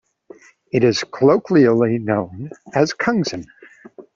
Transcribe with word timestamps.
It 0.73 0.83
is 0.83 1.03
colloquially 1.03 1.99
known 1.99 2.49
as 2.73 2.91
"Kungsan". 2.91 3.45